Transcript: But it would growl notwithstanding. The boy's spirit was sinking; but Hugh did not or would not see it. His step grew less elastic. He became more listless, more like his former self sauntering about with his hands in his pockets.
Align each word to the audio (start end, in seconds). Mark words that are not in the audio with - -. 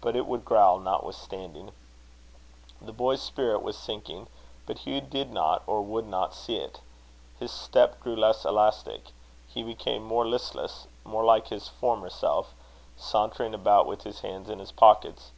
But 0.00 0.14
it 0.14 0.26
would 0.28 0.44
growl 0.44 0.78
notwithstanding. 0.78 1.72
The 2.80 2.92
boy's 2.92 3.20
spirit 3.20 3.62
was 3.64 3.76
sinking; 3.76 4.28
but 4.64 4.78
Hugh 4.86 5.00
did 5.00 5.32
not 5.32 5.64
or 5.66 5.82
would 5.82 6.06
not 6.06 6.34
see 6.36 6.58
it. 6.58 6.78
His 7.40 7.50
step 7.50 7.98
grew 7.98 8.14
less 8.14 8.44
elastic. 8.44 9.10
He 9.48 9.64
became 9.64 10.04
more 10.04 10.24
listless, 10.24 10.86
more 11.04 11.24
like 11.24 11.48
his 11.48 11.66
former 11.66 12.10
self 12.10 12.54
sauntering 12.96 13.54
about 13.54 13.86
with 13.88 14.02
his 14.02 14.20
hands 14.20 14.48
in 14.48 14.60
his 14.60 14.70
pockets. 14.70 15.32